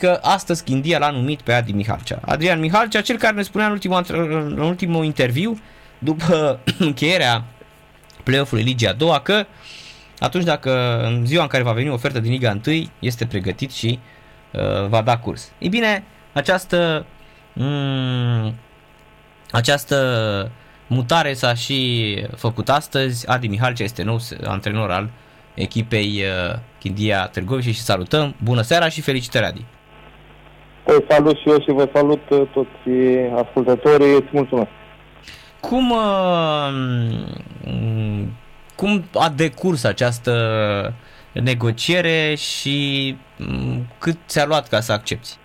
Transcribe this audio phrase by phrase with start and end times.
[0.00, 2.20] că astăzi Chindia l-a numit pe Adi Mihalcea.
[2.24, 5.60] Adrian Mihalcea, cel care ne spunea în ultimul, în ultimul interviu,
[5.98, 7.44] după încheierea
[8.22, 9.46] play-off-ului Ligii a doua, că
[10.18, 13.98] atunci dacă în ziua în care va veni ofertă din Liga 1, este pregătit și
[14.52, 15.52] uh, va da curs.
[15.58, 17.06] Ei bine, această
[17.52, 18.54] mm,
[19.50, 20.50] această
[20.86, 23.28] mutare s-a și făcut astăzi.
[23.28, 25.10] Adi Mihalcea este nou antrenor al
[25.54, 28.34] echipei uh, Chindia Târgoviște și salutăm.
[28.42, 29.64] Bună seara și felicitări Adi!
[30.86, 32.88] Te salut și eu și vă salut uh, toți
[33.34, 34.14] ascultătorii.
[34.14, 34.68] Îți mulțumesc!
[35.60, 36.72] Cum, uh,
[38.76, 40.32] cum a decurs această
[41.32, 45.36] negociere și mm, cât ți-a luat ca să accepti?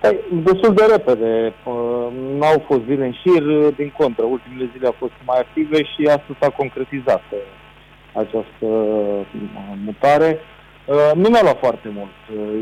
[0.00, 1.54] Păi, destul de repede.
[1.64, 2.06] Uh,
[2.38, 3.42] n-au fost zile în șir,
[3.76, 4.24] din contră.
[4.24, 7.22] Ultimele zile au fost mai active și astăzi s-a concretizat
[8.12, 8.66] această
[9.84, 10.38] mutare.
[11.14, 12.10] Nu mi-a luat foarte mult.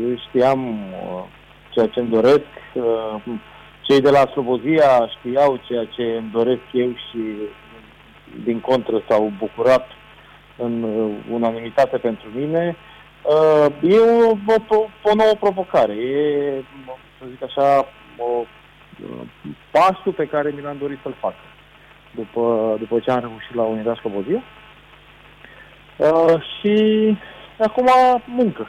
[0.09, 0.77] Eu știam
[1.69, 2.45] ceea ce îmi doresc.
[3.81, 7.19] Cei de la Slobozia știau ceea ce îmi doresc eu și
[8.43, 9.87] din contră s-au bucurat
[10.57, 10.83] în
[11.31, 12.75] unanimitate pentru mine.
[13.81, 15.93] E o, o, o nouă provocare.
[15.93, 16.63] E,
[17.19, 18.45] să zic așa, o,
[19.71, 21.33] pasul pe care mi l-am dorit să-l fac
[22.15, 24.43] după, după ce am reușit la Unitatea Slobozia.
[25.97, 27.17] Uh, și
[27.63, 27.89] acum
[28.25, 28.67] muncă.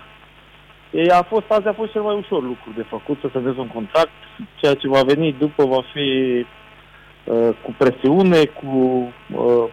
[0.91, 3.69] Ei, a fost, azi a fost cel mai ușor lucru de făcut, să semnezi un
[3.69, 4.11] contract.
[4.57, 6.09] Ceea ce va veni după va fi
[7.25, 8.69] uh, cu presiune, cu
[9.31, 9.65] uh,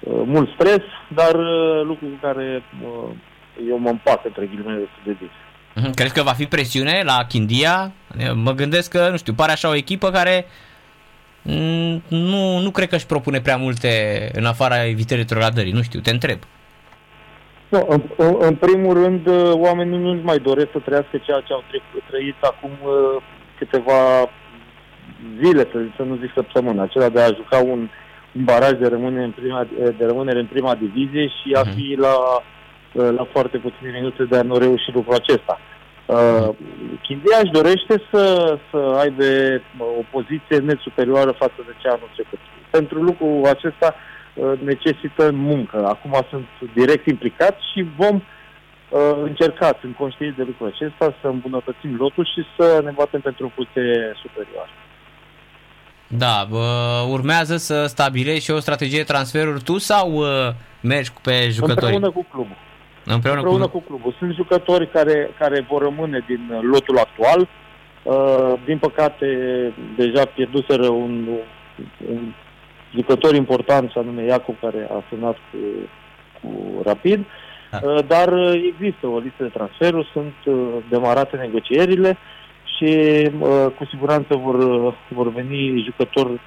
[0.00, 0.82] uh, mult stres,
[1.14, 3.10] dar uh, lucru cu care uh,
[3.68, 5.30] eu mă împac între ghilimele destul de bine.
[5.74, 5.94] Mhm.
[5.94, 7.92] Crezi că va fi presiune la Chindia?
[8.34, 10.46] Mă gândesc că, nu știu, pare așa o echipă care
[11.42, 13.90] mm, nu, nu cred că își propune prea multe
[14.32, 15.72] în afara evitării retrogradării.
[15.72, 16.38] Nu știu, te întreb.
[17.70, 18.02] Nu, în,
[18.38, 21.62] în primul rând, uh, oamenii nu mai doresc să trăiască ceea ce au
[22.10, 23.22] trăit acum uh,
[23.58, 24.30] câteva
[25.42, 27.88] zile, să, să nu zic săptămână, acela de a juca un,
[28.36, 29.66] un baraj de rămânere în prima,
[29.98, 31.74] de rămânere în prima divizie și a mhm.
[31.74, 32.14] fi la,
[32.92, 35.60] uh, la foarte puține minute de a nu reuși lucrul acesta.
[36.06, 36.48] Uh,
[37.02, 39.24] Chindia își dorește să, să aibă
[39.78, 42.38] o poziție net superioară față de cea anul trecut.
[42.70, 44.18] Pentru lucrul acesta uh, Uh,
[44.64, 45.86] necesită muncă.
[45.86, 51.96] Acum sunt direct implicat și vom uh, încerca, sunt conștienți de lucrul acesta, să îmbunătățim
[51.96, 54.70] lotul și să ne batem pentru o poziție superioară.
[56.06, 56.66] Da, bă,
[57.08, 60.26] urmează să stabilești și o strategie de transferuri tu sau uh,
[60.82, 61.94] mergi pe jucători?
[61.94, 62.56] Împreună cu clubul.
[63.04, 63.78] Împreună, Împreună cu...
[63.78, 64.14] cu clubul.
[64.18, 67.48] Sunt jucători care, care vor rămâne din lotul actual.
[68.02, 69.26] Uh, din păcate,
[69.96, 71.28] deja pierduseră un,
[72.10, 72.32] un
[72.94, 75.58] jucători importanți, anume Iacob, care a semnat cu,
[76.40, 77.24] cu Rapid,
[77.70, 77.80] da.
[77.82, 80.54] Uh, dar uh, există o listă de transferuri, sunt uh,
[80.88, 82.18] demarate negocierile
[82.76, 83.30] și
[83.76, 84.56] cu siguranță vor,
[85.08, 86.40] vor veni jucători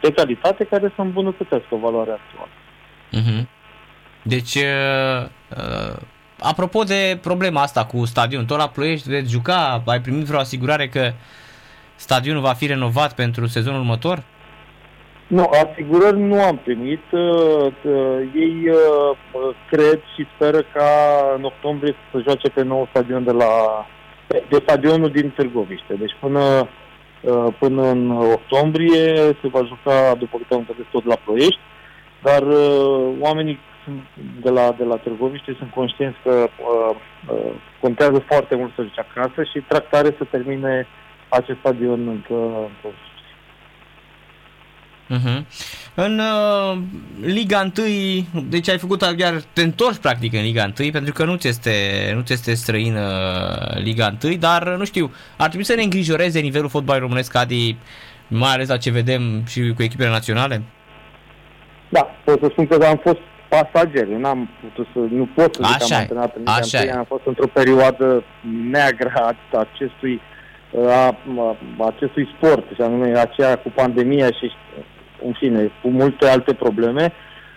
[0.00, 2.50] de calitate care să îmbunătățească valoarea actuală.
[3.12, 3.46] Uh-huh.
[4.22, 5.96] Deci, uh,
[6.38, 10.88] apropo de problema asta cu stadionul, tot la Ploiești veți juca, ai primit vreo asigurare
[10.88, 11.12] că
[11.96, 14.22] stadionul va fi renovat pentru sezonul următor?
[15.30, 17.02] Nu, asigurări nu am primit.
[17.10, 19.16] Uh, uh, ei uh,
[19.70, 20.90] cred și speră ca
[21.36, 23.86] în octombrie să joace pe nou stadion de la
[24.26, 25.94] de stadionul din Târgoviște.
[25.94, 26.68] Deci până,
[27.58, 31.60] până în octombrie se va juca, după câte am înțeles, tot la Ploiești,
[32.22, 32.42] dar
[33.18, 33.58] oamenii
[34.42, 36.96] de la, de la Târgoviște sunt conștienți că uh,
[37.80, 40.86] contează foarte mult să joace acasă și tractare să termine
[41.28, 42.34] acest stadion încă,
[42.72, 42.88] încă
[45.10, 45.44] Uh-huh.
[45.94, 46.78] În uh,
[47.20, 51.36] Liga 1, deci ai făcut chiar te întorci practic în Liga 1, pentru că nu
[51.36, 51.70] ți este,
[52.14, 53.00] nu ți este străină
[53.82, 57.76] Liga 1, dar nu știu, ar trebui să ne îngrijoreze nivelul fotbalului românesc, Adi,
[58.28, 60.62] mai ales la ce vedem și cu echipele naționale?
[61.88, 65.88] Da, pot să spun că am fost pasager, n-am putut să, nu pot să zic
[65.88, 68.24] că am antrenat în Liga 1, am fost într-o perioadă
[68.70, 70.20] neagră a acestui
[70.88, 71.16] a,
[71.78, 74.52] a acestui sport, și anume aceea cu pandemia și
[75.24, 77.12] în fine, cu multe alte probleme.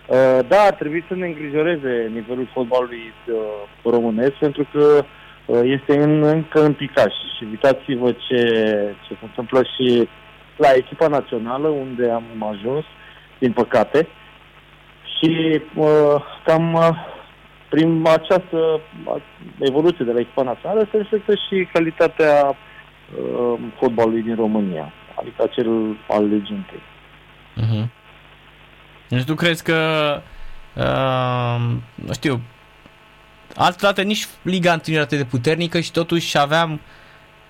[0.06, 3.34] Uh, da, ar trebui să ne îngrijoreze nivelul fotbalului uh,
[3.82, 5.04] românesc, pentru că
[5.46, 7.14] uh, este în, încă în picaș.
[7.36, 8.42] Și uitați-vă ce,
[9.06, 10.08] ce se întâmplă și
[10.56, 12.84] la echipa națională, unde am ajuns,
[13.38, 14.08] din păcate.
[15.18, 15.60] Și
[16.44, 16.96] cam
[17.68, 18.80] prin această
[19.58, 22.56] evoluție de la echipa națională se reflectă și calitatea
[23.78, 26.82] fotbalului din România, adică acel al legendei.
[27.60, 27.86] Uh-huh.
[29.08, 29.78] Deci tu crezi că,
[30.74, 31.60] uh,
[31.94, 32.40] nu știu,
[33.54, 36.80] altădată nici Liga 1 nu era atât de puternică și totuși aveam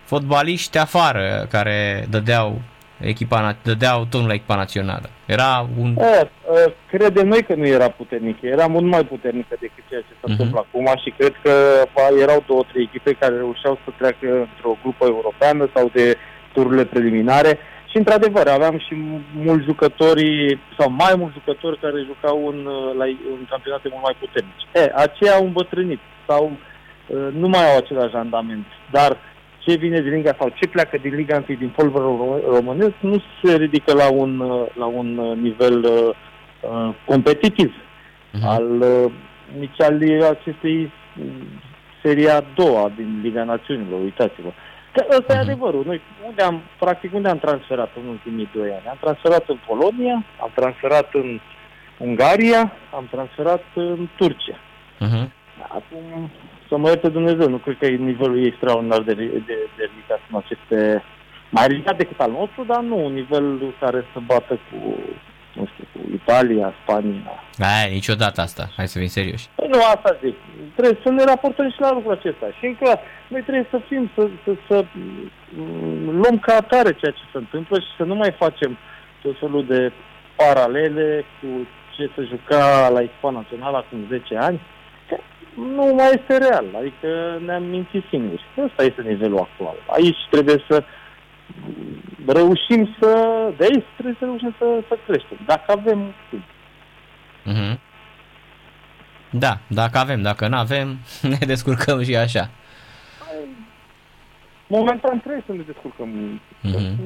[0.05, 2.61] fotbaliști afară care dădeau
[3.01, 5.11] echipa, dădeau tonul la echipa națională.
[5.27, 5.97] Era un...
[5.97, 6.29] E,
[6.91, 10.31] credem noi că nu era puternică, era mult mai puternică decât ceea ce se uh-huh.
[10.31, 11.53] întâmplă acum și cred că
[12.21, 16.17] erau două, trei echipe care reușeau să treacă într-o grupă europeană sau de
[16.53, 17.59] tururile preliminare
[17.95, 18.95] și într-adevăr aveam și
[19.47, 22.59] mulți jucători sau mai mulți jucători care jucau în,
[22.99, 24.65] la, în campionate mult mai puternice.
[24.75, 26.53] E, aceia au îmbătrânit sau
[27.33, 29.19] nu mai au același randament, dar uh,
[29.65, 33.57] ce vine din Liga sau ce pleacă din Liga 1 din polverul românesc nu se
[33.57, 34.39] ridică la un,
[34.75, 38.47] la un nivel uh, competitiv uh-huh.
[38.47, 39.13] al uh,
[39.59, 40.93] nici al acestei
[42.03, 44.49] seria a doua din Liga Națiunilor, uitați-vă.
[44.49, 44.55] Că
[45.11, 45.39] ăsta uh-huh.
[45.39, 45.51] e mhm.
[45.51, 45.83] adevărul.
[45.87, 48.87] Noi unde am, practic, unde am transferat în ultimii doi ani?
[48.89, 51.41] Am transferat în Polonia, am transferat în
[51.99, 54.59] Ungaria, am transferat în Turcia.
[55.05, 55.27] Uh-huh.
[55.69, 56.31] Acum,
[56.69, 61.05] să mă ierte Dumnezeu, nu cred că nivelul extraordinar de, de, de ridicat în aceste...
[61.51, 64.99] Mai ridicat decât al nostru, dar nu un nivel care să bată cu, nu știu,
[65.15, 65.34] cu
[66.21, 67.33] Italia, Spania.
[67.59, 68.65] Aia, niciodată asta.
[68.77, 69.49] Hai să fim serioși.
[69.55, 70.37] Păi nu, asta zic.
[70.77, 72.47] Trebuie să ne raportăm și la lucrul acesta.
[72.59, 74.85] Și încă noi trebuie să fim, să, să, să
[75.57, 78.79] mm, luăm ca atare ceea ce se întâmplă și să nu mai facem
[79.23, 79.93] tot felul de
[80.37, 81.49] paralele cu
[81.97, 84.61] ce se juca la echipa națională acum 10 ani
[85.55, 86.67] nu mai este real.
[86.79, 88.45] Adică ne-am mințit singuri.
[88.59, 89.77] Ăsta este nivelul actual.
[89.87, 90.85] Aici trebuie să
[92.27, 93.11] reușim să...
[93.57, 95.39] De aici trebuie să reușim să, să creștem.
[95.47, 96.15] Dacă avem
[97.45, 97.79] Mm-hmm.
[99.31, 100.99] Da, dacă avem, dacă nu avem,
[101.39, 102.51] ne descurcăm și așa.
[104.67, 106.41] Momentan trebuie să ne descurcăm.
[106.65, 106.97] Mm-hmm.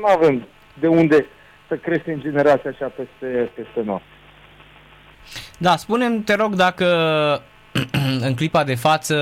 [0.00, 0.46] Nu avem
[0.80, 1.26] de unde
[1.68, 4.08] să creștem generația așa peste, peste noastră.
[5.58, 6.86] Da, spunem te rog, dacă
[8.26, 9.16] în clipa de față,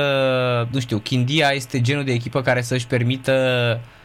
[0.72, 3.32] nu știu, Chindia este genul de echipă care să-și permită
[3.76, 3.98] uh,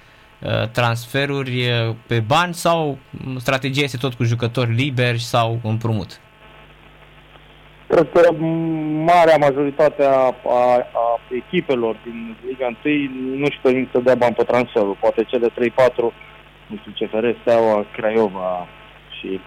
[0.72, 2.98] transferuri uh, pe bani sau
[3.38, 6.20] strategia este tot cu jucători liberi sau împrumut?
[7.88, 8.32] Cred că
[9.06, 14.44] marea majoritate a, a, a echipelor din Liga 1 nu-și permit să dea bani pe
[14.44, 14.98] transferul.
[15.00, 15.52] Poate cele 3-4,
[16.68, 18.68] nu știu, CFR, Steaua, Craiova
[19.20, 19.40] și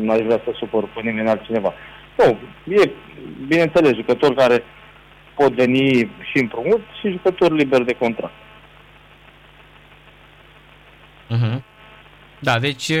[0.00, 1.72] nu aș vrea să supăr pe nimeni altcineva.
[2.18, 2.38] Nu,
[2.74, 2.90] e,
[3.46, 4.62] bineînțeles, jucători care
[5.36, 8.32] pot veni și împrumut și jucători liberi de contract.
[11.30, 11.62] Uh-huh.
[12.38, 12.92] Da, deci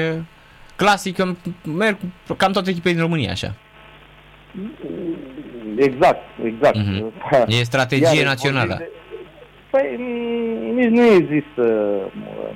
[0.76, 1.16] clasic,
[1.64, 1.96] merg
[2.36, 3.54] cam toate echipele din România așa.
[5.76, 6.76] Exact, exact.
[6.76, 7.46] Uh-huh.
[7.58, 8.74] E strategie Iar, națională.
[8.78, 8.90] De,
[9.70, 9.96] păi
[10.74, 11.62] nici nu există,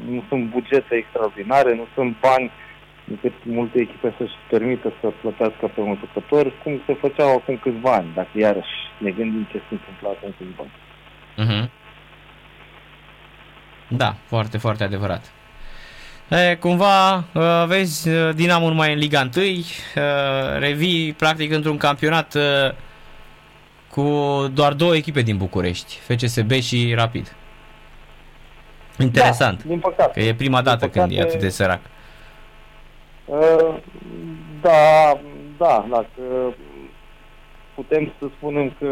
[0.08, 2.50] nu sunt bugete extraordinare, nu sunt bani
[3.08, 7.92] încât multe echipe să-și permită să plătească pe un jucător, cum se făceau acum câțiva
[7.92, 10.72] ani, dacă iarăși ne gândim ce se întâmplă acum câțiva ani.
[11.42, 11.70] Uh-huh.
[13.88, 15.32] Da, foarte, foarte adevărat.
[16.28, 19.62] E, cumva, uh, vezi, uh, Dinamo mai în Liga 1, uh,
[20.58, 22.36] revii practic într-un campionat
[23.90, 24.02] cu
[24.52, 27.34] doar două echipe din București, FCSB și Rapid.
[28.98, 29.62] Interesant.
[29.62, 30.20] Da, din păcate.
[30.20, 31.80] Că e prima dată păcate, când e atât de sărac.
[33.24, 33.74] Uh,
[34.60, 35.20] da,
[35.58, 36.54] da, dacă
[37.74, 38.86] putem să spunem că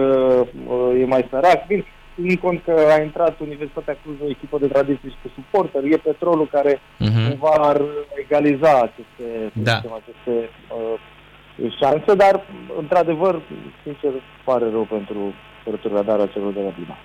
[0.68, 1.66] uh, e mai sărac.
[1.66, 5.82] Bine, ținând cont că a intrat Universitatea Cluj o echipă de tradiție și cu suporter,
[5.84, 7.28] e petrolul care uh-huh.
[7.28, 7.80] cumva ar
[8.24, 9.76] egaliza aceste, da.
[9.76, 12.46] aceste uh, șanse, dar
[12.78, 13.42] într-adevăr,
[13.82, 14.10] sincer,
[14.44, 16.96] pare rău pentru retrogradarea celor de la Bina.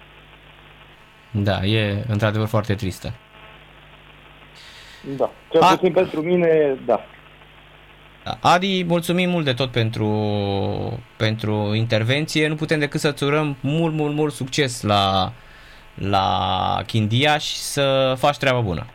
[1.32, 3.14] Da, e într-adevăr foarte tristă.
[5.18, 7.06] Da, cel puțin pentru mine, da.
[8.42, 10.08] Adi, mulțumim mult de tot pentru,
[11.18, 12.48] pentru intervenție.
[12.48, 15.32] Nu putem decât să-ți urăm mult, mult, mult succes la,
[15.94, 16.28] la
[16.86, 18.86] Chindia și să faci treaba bună.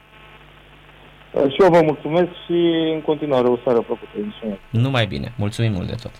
[1.32, 2.52] Și eu vă mulțumesc și
[2.94, 4.10] în continuare o seară plăcută.
[4.70, 5.32] Numai bine.
[5.36, 6.12] Mulțumim mult de tot.